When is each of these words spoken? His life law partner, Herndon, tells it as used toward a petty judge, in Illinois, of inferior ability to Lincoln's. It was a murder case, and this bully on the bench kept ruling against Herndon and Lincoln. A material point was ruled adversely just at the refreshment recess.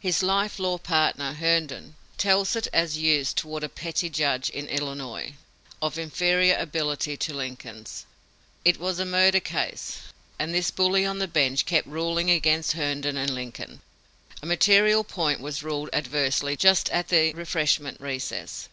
His 0.00 0.24
life 0.24 0.58
law 0.58 0.76
partner, 0.76 1.34
Herndon, 1.34 1.94
tells 2.16 2.56
it 2.56 2.66
as 2.72 2.98
used 2.98 3.36
toward 3.36 3.62
a 3.62 3.68
petty 3.68 4.10
judge, 4.10 4.50
in 4.50 4.66
Illinois, 4.66 5.34
of 5.80 5.96
inferior 6.00 6.56
ability 6.58 7.16
to 7.18 7.32
Lincoln's. 7.32 8.04
It 8.64 8.80
was 8.80 8.98
a 8.98 9.04
murder 9.04 9.38
case, 9.38 9.98
and 10.36 10.52
this 10.52 10.72
bully 10.72 11.06
on 11.06 11.20
the 11.20 11.28
bench 11.28 11.64
kept 11.64 11.86
ruling 11.86 12.28
against 12.28 12.72
Herndon 12.72 13.16
and 13.16 13.32
Lincoln. 13.32 13.80
A 14.42 14.46
material 14.46 15.04
point 15.04 15.38
was 15.38 15.62
ruled 15.62 15.90
adversely 15.92 16.56
just 16.56 16.90
at 16.90 17.06
the 17.06 17.32
refreshment 17.34 18.00
recess. 18.00 18.68